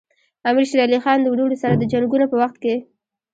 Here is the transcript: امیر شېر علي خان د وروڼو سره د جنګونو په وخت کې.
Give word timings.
امیر 0.49 0.65
شېر 0.69 0.79
علي 0.85 0.99
خان 1.03 1.17
د 1.23 1.27
وروڼو 1.33 1.55
سره 1.63 1.73
د 1.77 1.83
جنګونو 1.91 2.25
په 2.31 2.35
وخت 2.41 2.55
کې. 2.63 2.75